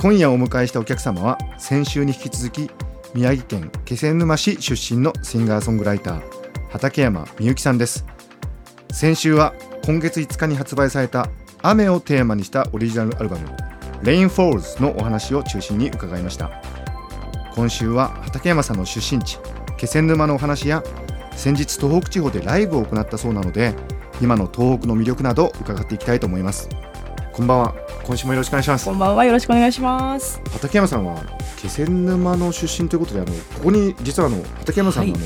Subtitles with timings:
[0.00, 2.70] 今夜お迎えしたお客様は先週に引き続き
[3.14, 6.22] 宮城県気仙沼市出身のシンガーソングライター
[6.70, 8.04] 畠山みゆきさんです。
[8.92, 11.28] 先週は今月5日に発売された
[11.62, 13.48] 雨をテーマにしたオリジナルアルバム
[14.04, 16.62] レインフォールズのお話を中心に伺いました。
[17.56, 19.38] 今週は畠山さんの出身地
[19.78, 20.84] 気仙沼のお話や
[21.32, 23.74] 先日東北地方でライブを行ったそうなので
[24.22, 26.68] 今の東北の魅力など伺っていきたいと思います。
[27.38, 27.74] こんばんは。
[28.04, 28.84] 今週もよろしくお願いします。
[28.86, 29.24] こんばんは。
[29.24, 30.42] よろしくお願いします。
[30.50, 31.22] 畠山さんは
[31.56, 35.22] 気仙沼の出身ということであのここに実はあの畠山さんのはい、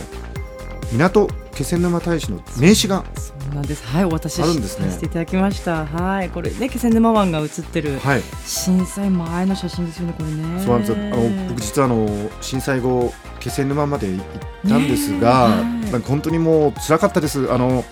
[0.92, 3.86] 港気仙沼大使の名刺がそうなんです。
[3.86, 4.88] はいお渡しあるんですね。
[4.88, 5.86] させていただきました。
[5.86, 10.62] はいこれね気仙沼湾が映ってる、はい、震災前の写真ですよねこれね。
[10.62, 14.24] そうなんですあの僕実はあの震災後気仙沼まで行っ
[14.68, 17.50] たんですが、はい、本当にもう辛かったです。
[17.50, 17.86] あの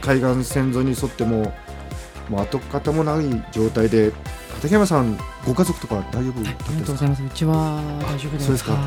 [0.00, 1.52] 海岸線沿いに沿っても
[2.28, 4.12] もう跡形もない状態で
[4.54, 7.10] 畠山さんご家族とか大丈夫だったんですか？
[7.10, 8.64] うちは大丈夫です。
[8.64, 8.78] か。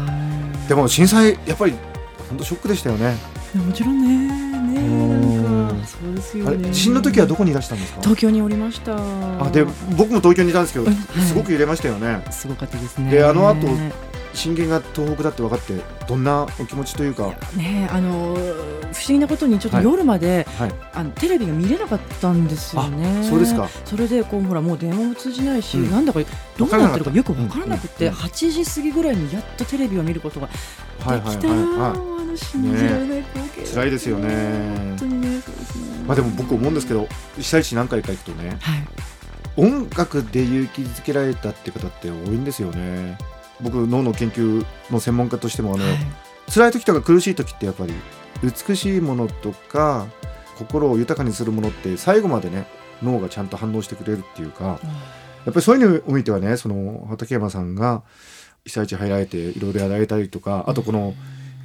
[0.68, 1.74] でも震災やっぱり
[2.30, 3.16] 本当ショックでしたよね。
[3.54, 4.46] もちろんね。
[4.80, 6.72] ねそうですよね。
[6.72, 8.02] 地震の時はどこにいらしたんですか？
[8.02, 8.96] 東京におりました。
[8.96, 9.64] あで
[9.96, 10.90] 僕も東京にいたんですけど、
[11.22, 12.24] すごく揺れましたよね。
[12.32, 13.12] すごかったですね。
[13.12, 13.68] であの後
[14.36, 17.34] 震源が東北だって分かってどんなお気持ちというか？
[17.56, 20.70] ねあの不思議なことにちょっと夜まで、はい。
[20.70, 23.24] はい、あのテレビが見れなかったんですよね。
[23.28, 23.68] そうですか。
[23.86, 26.20] それでこうほらもう電話も通じないし、うん、なんだか
[26.58, 34.30] どうなってるかよく分からなくて、うんうん、8時過ぎぐらいにやっとテレビを見ることができた、はいはいはい、信じられない光景、ね、辛いですよね。
[34.30, 35.42] 本当にね
[36.08, 37.08] まあでも僕思うんですけど
[37.38, 38.88] 被災地何回か行くとね、はい、
[39.58, 43.18] 音楽で勇気づけられたって方って多いんですよね
[43.62, 45.96] 僕脳の研究の専門家としてもあの、はい、
[46.52, 47.94] 辛い時とか苦しい時ってやっぱり
[48.44, 50.08] 美しいものとか
[50.58, 52.68] 心を豊かにするものって最後までね
[53.02, 54.80] 脳がちゃんと反応してくれるっていうか、うん、やっ
[55.46, 58.04] ぱりそういうのを見てはねその畠山さんが
[58.66, 61.14] 被災地入られていろいろやられたりとかあとこの、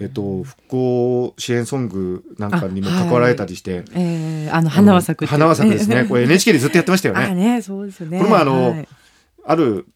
[0.01, 6.05] えっと、復興支援ソングなんかにも関わられたりして、はい、えー、あの花は咲く、花は咲くですね。
[6.05, 7.34] これ NHK でずっとやってましたよね。
[7.34, 8.19] ねそうですよね。
[8.19, 8.89] これもあの、はい、
[9.47, 9.87] ある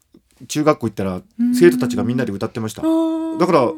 [0.47, 1.21] 中学校行ったら
[1.53, 2.81] 生徒たちがみんなで歌ってました。
[2.81, 3.71] だから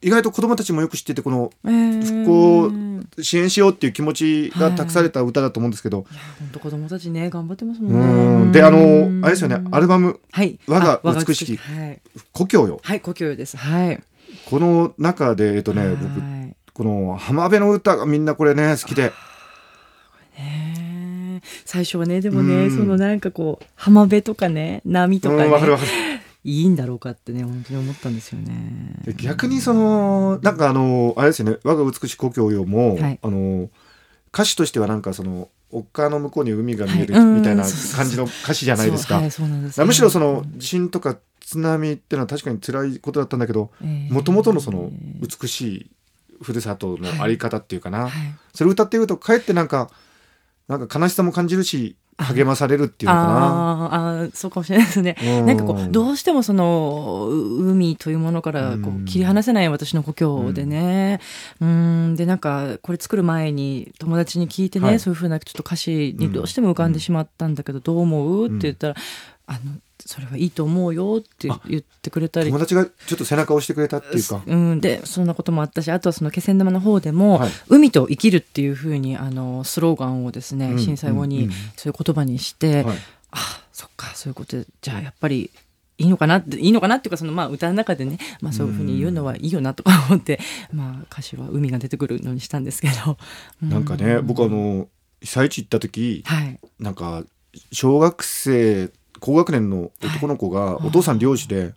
[0.00, 2.72] 意外と子供たちもよく知っててこの復興
[3.22, 6.02] 支援しようっていう気持ちが託された歌だと思うんですけど、
[6.38, 8.52] 本当子供たちね頑張ってますもんね。
[8.52, 8.78] であの
[9.24, 11.58] あれですよねアルバム、はい、我が美しき
[12.32, 12.80] 故郷よ。
[12.82, 13.56] はい故郷です。
[13.56, 14.02] はい。
[14.46, 19.12] この中でえっとね僕この浜辺の歌がみんなこれね好きで。
[21.64, 28.96] 最初はねでもね、そのなんかこう浜辺とかね波とかね、いいんだろうかってね本当に思ったんですよね。
[29.16, 33.70] 逆にそのなんかあのあれですよね「我が美しい故郷よも」はい、あの
[34.32, 37.64] 歌詞としてはなんかその丘の向こうに海が見えるみたいな
[37.96, 39.20] 感じの歌詞じゃないですか。
[39.84, 43.70] むしろその地震とか津波っていうのは確かに辛いことだったんだけど
[44.10, 44.90] もともとのその
[45.20, 45.90] 美しい
[46.42, 48.10] ふるさとのあり方っていうかな、はい。
[48.10, 49.90] はい、それ歌っているとかえってなんか
[50.68, 53.34] なんか悲しさも感じるし励まされるっていうのかな。
[53.34, 61.20] ああそうかもしれないですね、うん、なんかこうどうしてもその海というものからこう切り離せない私の故郷でね。
[61.60, 62.14] うん。
[62.16, 68.46] でなんかこれ作る前に友達に聞いてね、はい、そういうふうなちょっと歌詞にどうしても浮かんでしまったんだけど、どう思う？
[68.46, 68.94] って言ったら
[69.46, 69.58] あの
[70.06, 72.50] それはいいと思うよって言ってくれたり。
[72.50, 85.50] 友達がちょっと背中を押してくれたっていうか、うん、でそんなこともあったしあとはその気仙沼の方でも、はい、海と生きるっていうふうにあのスローガンをですね、うん、震災後にそういう言葉にして、うん、あそっかそういうことでじゃあやっぱり
[85.96, 90.40] いいのかなっていいのかなっていうかそのまあ歌の中でね、まあ、そういうふうに言うのはいいよなとか思って、
[90.72, 93.16] まあ、歌詞は海が出てくるのにしたんですけど、
[93.62, 94.88] なんかね僕あの
[95.20, 97.22] 被災地行った時、はい、なんか
[97.70, 98.90] 小学生
[99.24, 101.72] 高学年の男の子がお父さん漁師で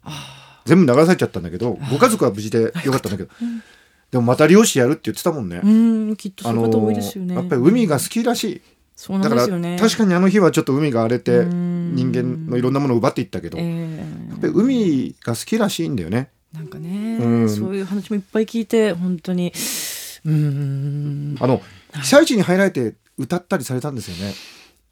[0.65, 3.29] 全部流されちゃったんだけどご家族は無事でよかったんだけど。
[4.11, 5.61] でもまた漁師やるって言ってたもんね。
[5.63, 7.35] うんきっとそういう方多いですよね。
[7.35, 8.61] やっぱり海が好きらしい。
[8.97, 9.77] そうなんですよね。
[9.79, 16.29] 確かにあの日はちょっと海が荒れて人間のいろんなものを奪っていったけど、えー、やっぱり海が好きらしいんだよね。
[16.53, 19.53] なんかね、うん、そういう話もいっぱい聞いて本当に
[20.25, 21.61] うんあの
[22.01, 24.33] 被災地に入られて歌ったりされたんですよね。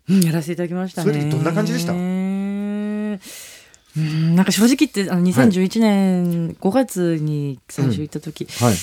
[0.10, 1.12] うん、やらせていただきましたね。
[1.13, 2.14] それどんな感じでした？
[3.97, 8.75] うんなんか正直言ってあの2011年5月に最初行った時、はい。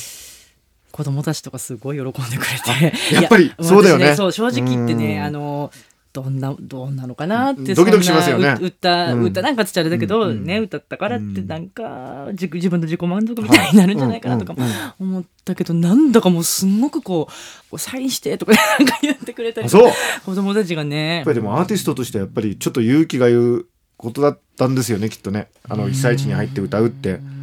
[0.91, 2.47] 子供たちとかすごい喜んでく
[2.82, 2.94] れて。
[3.14, 4.09] やっぱりいやそうだよね。
[4.09, 5.25] 私そう正直言ってねうん。
[5.25, 5.73] あの
[6.12, 8.59] どんなどんなのかなってドキドキしますよね。
[8.61, 9.25] 歌、うん。
[9.25, 11.47] 歌なんかっつっちゃあれだけど、うんね歌ったからってうん。
[11.47, 15.17] なんか自自分の自己満足みたいになるんじゃないかなとかもうんうんうん。
[15.17, 17.32] 思ったけど、なんだかもうすんごくこう
[17.70, 19.81] こうサインしてとか なんか言ってくれたり子
[20.35, 21.23] 供たちがね。
[21.25, 23.69] ぱりでもアーティストとしてやっぱりちょっと勇気がいる
[24.02, 25.49] ことだったんですよねきっとね。
[25.69, 27.12] あの被災地に入って歌うって。
[27.12, 27.43] うん。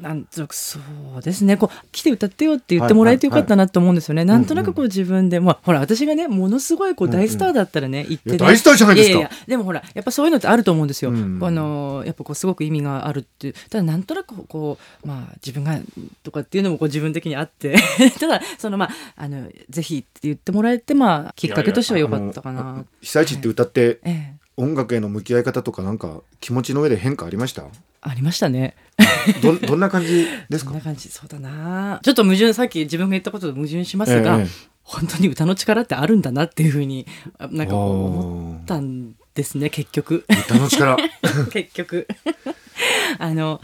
[0.00, 0.78] なんとなくそ
[1.18, 1.56] うですね。
[1.56, 8.36] こう来て歌ってよって言ってもらえてよかったなと思うんですよね、なんとなくこう自分で、まあ、ほら私がねものすごいこう大スターだったらね、言ってね。
[8.36, 9.14] 大スターじゃないですか。
[9.14, 13.54] やややでもほらやっぱそういうのってあると思うんですよ、うんあのやっぱこうすごく意味があるっていう。
[13.70, 15.78] ただなんとなくこうまあ自分が
[16.22, 17.76] とかっていうのもこう自分的にあって。
[18.20, 22.84] ただそのまああのぜひって言ってもらえてまあきっかけとしては良かったかな。
[23.00, 27.64] 被災地って歌ってええ音楽への向き合い方とかなんか気持ちの上で変化ありました？
[28.02, 28.74] ありましたね。
[29.42, 30.70] どんどんな感じですか？
[30.70, 31.08] そんな感じ？
[31.08, 32.00] そうだな。
[32.02, 34.46] ちょっと矛盾さっき自分が言ったことと矛盾しますが、ええ。
[34.82, 37.06] 本当に歌の力ってあるんだなっていうふうに
[37.38, 40.24] あなんか思ったんですね結局。
[40.28, 40.96] 歌の力。
[41.52, 42.08] 結局。
[43.18, 43.60] あの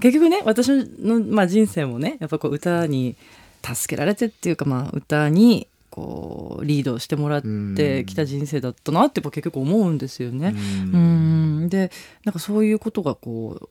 [0.00, 0.68] 結局ね私
[1.00, 3.16] の、まあ、人生もねやっぱこう歌に
[3.64, 7.42] 助けられてっていうか、まあ、歌にこうリードしてもらっ
[7.74, 10.54] てきた人生だったなってやっぱ結局思うんですよね。
[10.54, 11.68] うん。
[11.70, 11.90] で
[12.26, 13.70] なんかそういうことがこ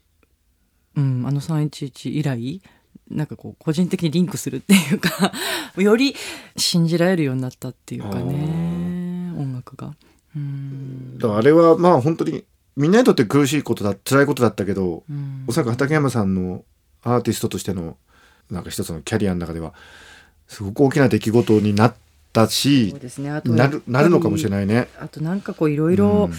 [0.95, 2.61] う、うん、あの311以来
[3.11, 5.31] なんかこう個人的にリンクするっていうか
[5.77, 6.15] より
[6.57, 9.95] 信じられるようになったっていうかね音楽が。
[10.35, 11.19] うん。
[11.19, 12.43] だからあれはまあ本当に
[12.75, 15.43] みんなにとって苦しいことだ辛いことだったけどうん。
[15.45, 16.65] おそらく畠山さんの
[17.03, 17.97] アーティストとしての
[18.49, 19.75] なんか一つのキャリアの中では
[20.47, 21.95] すごく大きな出来事になっ
[22.35, 23.31] たしそうですね。
[23.31, 24.89] あとなるなるのかもしれいないね。
[24.99, 26.29] あとなんかこういろいろ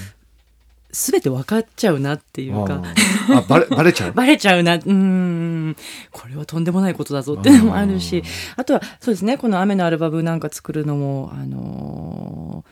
[0.93, 3.39] 全て分かっちゃうなっていうか、あー。
[3.39, 4.13] あバレ バレちゃう？
[4.13, 4.77] バレちゃうな。
[4.77, 5.77] うーん。
[6.13, 8.23] これはとんでもないことだぞっていうのもあるし。
[8.57, 9.37] あとはそうですね。
[9.39, 12.65] この「雨のアルバム」なんか作るのもあの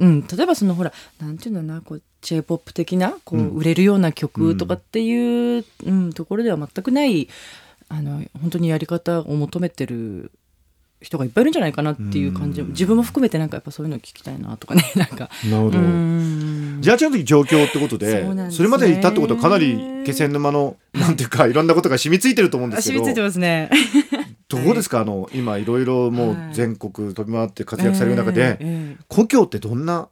[0.00, 3.48] ーうん、例えばそのほらなんていうんだろうなこう j p o p 的なこう、うん。
[3.50, 7.28] 売れるような曲とかっていう、うんところでは全くない
[7.88, 10.30] あの本当にやり方を求めてる
[11.00, 12.68] 人がいっぱいいるんじゃないかなっていう感じ、うん。
[12.68, 15.30] 自分も含めてなんかやっぱそういうの聞きたいなとかね なんか。
[15.44, 15.78] うなるほど。
[15.78, 16.78] ん。
[16.80, 18.50] じゃあちゃんと状況ってことでね。
[18.50, 23.02] それまでいたってことはかなり気仙沼のなんていうか いろんなことが染みついてると思うんですけど。
[23.02, 23.70] あ染みついてますね。
[24.48, 25.00] どうですか？
[25.00, 30.08] あの今いろいろもう全国飛び回って活躍される中で、故郷ってどんな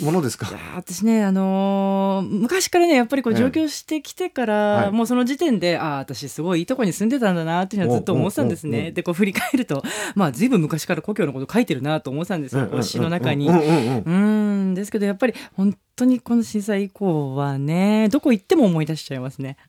[0.00, 0.48] ものですか？
[0.48, 3.38] いやー私ね、あのー昔からねやっぱりこうええ。
[3.40, 4.92] 上京してきてから、はい。
[4.92, 8.92] もうその時点でああ私すごいいいとこに住んでたんだなっていうのはずっと思ってたんですね。
[8.92, 9.82] でこう振り返ると
[10.14, 13.48] まあ随分昔から故郷のこと書いてるなと思ってたんですよ、こう詩の中に。
[13.48, 19.56] うんですけどやっぱり本当にこの震災以降はねどこ行っても思い出しちゃいますね。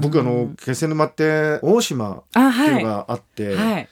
[0.00, 3.88] 僕あの気仙沼って大島あっていうはいのがあって、はい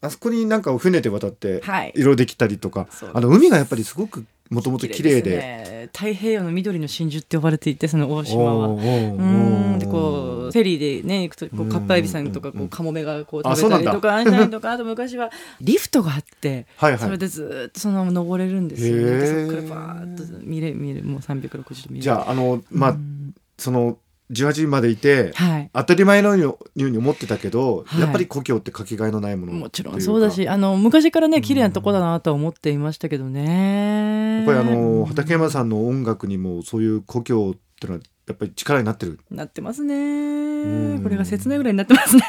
[0.00, 1.92] あそこになんか船で渡ってはい。
[1.96, 5.64] 色できたりとか、そうあの海がやっぱりすごくもともと綺麗で。
[5.64, 5.90] すね。
[5.92, 8.68] 太平洋の緑の真珠って呼ばれていてその大島は。
[8.68, 9.78] うーん。
[9.78, 11.68] でこうフェリーでね行くとこううん。
[11.68, 15.30] カッパエビさんとかこうカモメがこうあ食べたりとかしたりとかあと昔は
[15.60, 17.00] リフトがあってはいはい。
[17.00, 19.02] それでずーっとそのまま登れるんですよね。
[19.02, 22.00] でそこからバーッと見れ見れもう360度見れる。
[22.02, 23.34] じゃああのまあ、うん。
[23.58, 23.98] その
[24.30, 25.70] 18時までいてはい。
[25.72, 28.00] 当たり前のように思ってたけど、はい。
[28.00, 34.38] やっぱり故郷ってかけがえのないものもちろんそうだしあの昔からね綺麗なとこだなとは思っていましたけどね。
[34.38, 39.18] やっぱりあの畠山さんの音楽にもそういう故郷ってのはやっぱり力になってる。
[39.30, 40.96] なってますね。
[40.96, 41.02] ん。
[41.02, 42.22] これが切ないぐらいになってますね。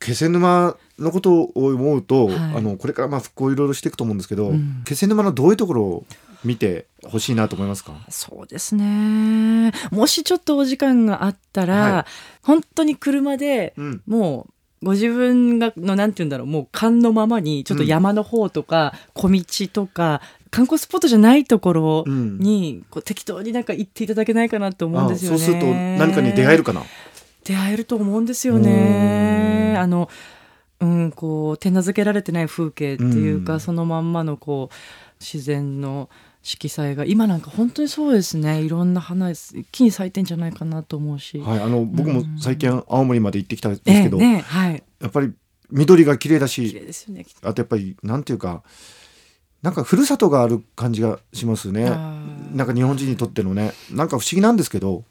[0.00, 2.36] 気仙沼のことを思うと、はい。
[2.36, 4.82] あのこれからまあ復興いろいろしていくと思うんですけど、うん。
[4.84, 6.06] 気仙沼のどういうところを
[6.44, 7.94] 見てほしいなと思いますか？
[8.08, 9.72] そうですね。
[9.90, 12.04] もしちょっとお時間があったら、はい。
[12.42, 14.02] 本当に車でうん。
[14.06, 14.46] も
[14.82, 20.20] うご自分がのなんて言うんだろうもう勘のままにちょっと山の方とか、小道とか
[20.54, 22.38] 観光スポットじゃないところうん。
[22.38, 25.38] に、こう適当になんか行っていただけないかなと思うんあですよね。
[25.38, 26.82] そうすると何かに出会えるかな？
[27.42, 29.74] 出会えると思うんですよね。
[29.76, 30.08] あの
[30.80, 33.60] うん、こう手なずけられてない風景っていうか、うん。
[33.60, 34.74] そのまんまのこう
[35.20, 36.08] 自然の
[36.42, 38.60] 色彩が今なんか本当にそうですね。
[38.62, 44.82] いろんな花一気に咲いてんじゃないかなと思うし、はいあの僕も最近青森まで行ってきたんですええけど、ねはい。
[45.00, 45.32] やっぱり
[45.70, 47.24] 緑が綺麗だ綺し麗ですよね。
[47.42, 48.62] あとやっぱりなんていうか
[49.64, 51.88] なんかふるさとがある感じがしますね。
[52.52, 53.72] なんか日本人にとってのね。
[53.90, 55.04] なんか不思議なんですけど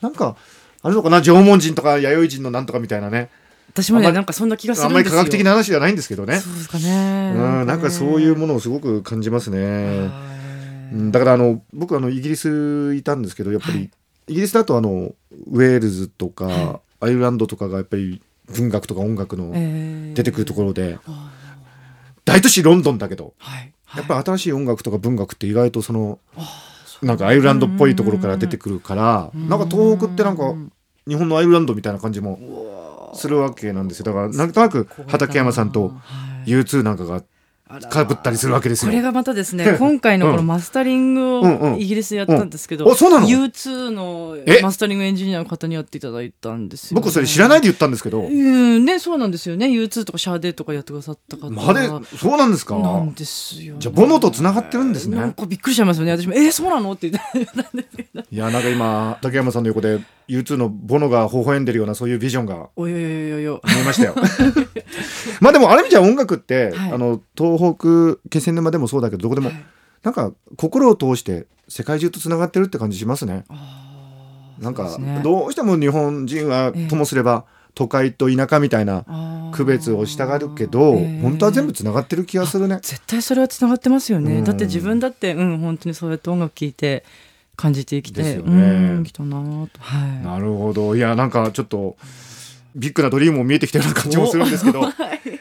[0.00, 0.34] なんか
[0.82, 3.30] あるのかな縄文人とか弥生人のなんとかみたいなね。
[3.68, 5.12] 私もねなんかそんな気がすあるんですよ。
[5.12, 6.40] んまり科学的な話じゃないんですけどね。
[6.40, 7.32] そうですかね。
[7.36, 10.10] うんなんかそういうもののをすごく感じますね。
[10.92, 13.90] うんだからあの僕あのイギリスいたんですけどやっぱり、はい。
[14.26, 15.14] イギリスだとあの
[15.46, 20.14] ウェールズとか、はアイルランドとかがやっぱり文学とか音楽のえー。
[20.14, 21.30] 出てくるところで、あ
[22.24, 26.18] 大都市ロンドンだけどーはいやっぱり新しい音楽とか文学って意外とその
[27.02, 29.48] なんかアイルランドっぽいところから出てくるからうん。
[29.48, 30.54] なんか東北ってなんか
[31.06, 34.04] 日本のアイルランドみたいな感じもするわけなんですよ。
[34.06, 35.94] だからなんとなく畠山さんとは
[36.46, 36.50] い。
[36.50, 37.22] U2 なんかが
[37.90, 38.90] かぶったりするわけですよ。
[38.90, 41.74] これがまたですね、今回のこのマスタリングうんうん。
[41.74, 44.60] をイギリスでやったんですけど、うんあそうなの？U2 のえ？
[44.62, 49.66] マスタリングエンジニアの方にやっていただいたんですよ、僕それ知らないで言ったんですけど、うん、ね、そうなんですよね。
[49.68, 51.88] U2 とかシャーデーとかやってくださった方まで
[52.18, 52.78] そうなんですか？
[52.78, 55.16] なんですよ、じゃあボノと繋がってるんですね。
[55.16, 56.12] なんかびっくりしちゃいますよね。
[56.12, 56.92] 私も、えー、そうなの？
[56.92, 57.46] って言ったんで
[57.90, 58.20] すけど。
[58.30, 63.60] いやなんか今畠山さんの横で U2 のボノが微笑んでるようなそういうビジョンがおよよよよよ。
[63.64, 64.14] 見えましたよ。
[65.40, 66.92] まあでもある意味じゃ音楽って、はい。
[66.92, 69.64] あの東北気仙沼でもそうだけどどこでも、はい。
[70.02, 73.44] なんか心を通して世界中とつながってるって感じしますね。
[74.58, 76.88] なんかどうしても日本人はええ。
[76.88, 77.44] ともすれば
[77.74, 79.04] 都会と田舎みたいな
[79.54, 81.20] 区別をしたがるけど、ええ。
[81.22, 82.80] 本当は全部つながってる気がするね。
[82.82, 84.44] 絶対それはつながってますよね、うん。
[84.44, 87.04] だって自分だってうん本当にそうやって音楽聴いて
[87.56, 88.62] 感じて生きてですよね。
[88.96, 89.80] うん来たなぁと。
[89.80, 90.24] はい。
[90.24, 90.96] なるほど。
[90.96, 91.96] いやなんかちょっと
[92.74, 94.82] ビッグなドリームも見えてきたような感じもするんですけど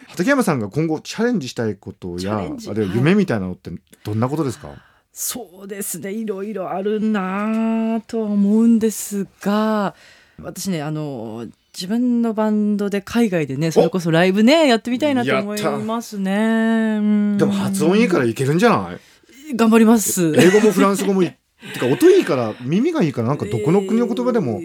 [0.08, 3.72] 畠山さんが今後チャレンジしたいことチやあるいは夢みたいなのって
[4.04, 4.70] どんなことですか、
[5.14, 6.12] そうですね。
[6.12, 9.96] いろいろあるなぁとは思うんですが
[10.42, 16.98] 私ねあの自分のバンドで海外でねそれこそライブねやってみたいなと思いますね。
[16.98, 17.38] うん。
[17.38, 19.56] でも発音いいからいけるんじゃない？
[19.56, 20.34] 頑張ります。
[20.36, 21.32] 英語もフランス語もいい。
[21.74, 24.60] てか音いいから耳がいいからなんかどこの国の言葉でも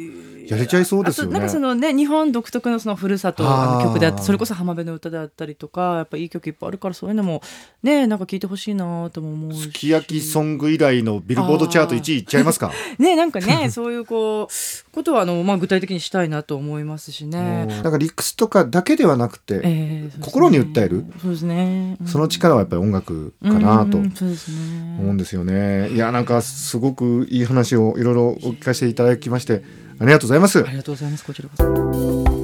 [0.49, 1.33] やれちゃいそうですよね。
[1.35, 7.43] なんかそのね日本独特のそのふるさとの曲であってそれこそ浜辺の歌であったりとかやっぱいい曲いっぱいあるからそういうのも
[7.83, 9.61] ねなんか聞いてほしいなとも思うし。
[9.63, 12.73] すき焼きソング以来のビルボードチャート1位いっちゃいますか？
[12.99, 17.67] ねなんかねそういうこうことはあの、まあ、具体的にしたいなと思いますしね。
[17.67, 21.05] なんか理屈とかだけではなくて、えーね心に訴える？
[21.21, 22.07] そうですね、うん。
[22.07, 23.99] その力はやっぱり音楽かなと。
[23.99, 24.97] うんそうですね。
[25.01, 25.91] 思うんですよね。
[25.91, 29.63] いやなんかすごくいい話をいろいろお聞かせていただきまして
[29.99, 30.59] ありがとうございます。
[30.61, 30.71] あ。
[30.71, 31.25] りがとうございます。
[31.25, 32.37] こちらこそ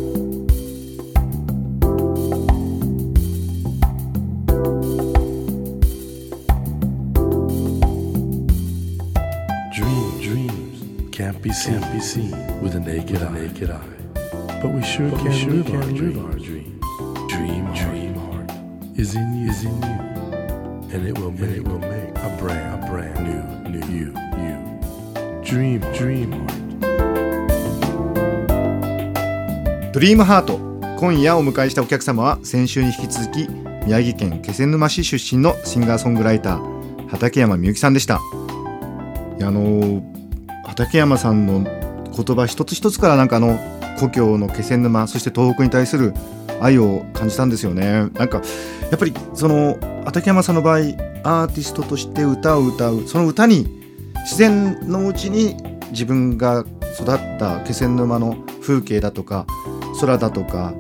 [29.93, 30.59] ドリームハート。
[30.99, 33.47] 今夜お迎えしたお客様は先週に引き続き
[33.85, 38.19] 宮城県気仙沼市出身のシンガーソングライター畠山みゆきさんでした。
[39.39, 40.03] いやあの
[40.65, 41.61] 畠山さんの
[42.11, 43.59] 言葉一つ一つからなんかあの
[44.01, 46.15] 故郷の気仙沼そして東北に対する
[46.63, 48.09] 愛を感じたんですよね。
[48.15, 48.41] なんか
[48.91, 53.67] やっぱりその畠山さんの場合アーティストとして歌を歌うその歌に
[54.23, 55.55] 自然のうちに
[55.91, 56.65] 自分が
[56.99, 59.45] 育った気仙沼の風景だとか
[60.03, 60.75] 空だとか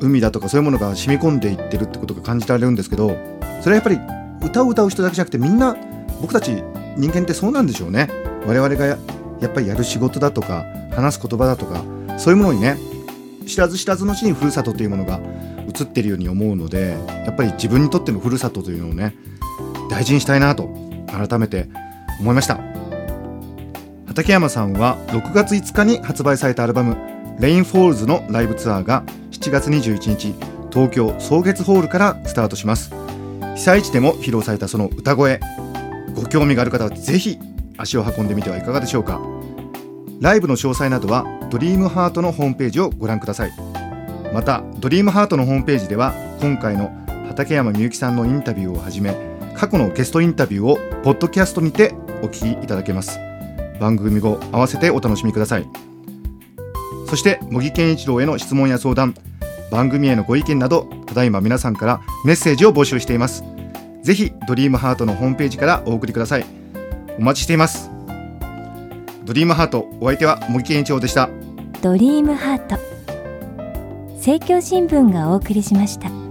[0.00, 3.16] 海だとかそういうものが染み込んでいってるってことが感じられるんですけど
[3.60, 3.98] それはやっぱり
[4.46, 5.76] 歌を歌う人だけじゃなくてみんな
[6.20, 6.62] 僕たち
[6.96, 8.08] 人間ってそうなんでしょうね。
[8.46, 8.96] 我々がや
[9.46, 11.84] っぱりやる仕事だとか話す言葉だとか
[12.18, 12.76] そういうものにね
[13.46, 15.20] 知らず知らずのうちにふるさとというものが
[15.68, 19.14] 映ってるように思うのでやっぱり自分にとってのふるさとというのをね
[19.90, 20.68] 大事にしたいなと
[21.06, 21.68] 改めて
[22.20, 22.60] 思いました。
[24.06, 26.96] 畠山さんは6月5日に発売されたアルバム
[27.42, 30.34] 「レインフォールズ」のライブツアーが7月21日
[30.70, 32.92] 東京草月ホールからスタートします。
[33.56, 35.40] 被災地でも披露されたその歌声
[36.14, 37.38] ご興味がある方はぜひ
[37.76, 39.20] 足を運んでみてはいかがでしょうか。
[40.20, 43.52] ライブの詳細などはドリームハートのホームページをご覧ください。
[44.32, 46.92] またドリームハートのホームページでは今回の
[47.26, 49.16] 畠山みゆきさんのインタビューをはじめ
[49.56, 53.18] 過去のゲストインタビューをポッドキャストにてお聞きいただけます。
[53.80, 55.91] 番組後合わせてお楽しみください。
[57.12, 59.14] そして茂木健一郎への質問や相談
[59.70, 63.44] 番組へのご意見などただいま皆さんからメッセージを募集しています。
[64.02, 66.46] ぜひドリームハートのホームページからお送りください。
[67.18, 67.90] お待ちしています。
[69.26, 71.28] ドリームハートお相手は茂木健一郎でした。
[71.82, 72.78] ドリームハート。
[74.14, 76.21] 政教新聞がお送りしました。